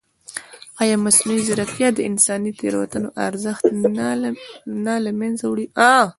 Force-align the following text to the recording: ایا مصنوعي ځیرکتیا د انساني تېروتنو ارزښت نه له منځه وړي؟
ایا 0.81 0.95
مصنوعي 1.05 1.41
ځیرکتیا 1.47 1.87
د 1.93 1.99
انساني 2.09 2.51
تېروتنو 2.59 3.09
ارزښت 3.27 3.63
نه 4.85 4.95
له 5.05 5.11
منځه 5.19 5.45
وړي؟ 5.47 5.65